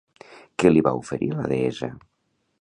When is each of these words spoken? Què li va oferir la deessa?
Què 0.63 0.71
li 0.71 0.83
va 0.87 0.93
oferir 1.01 1.29
la 1.35 1.45
deessa? 1.53 1.91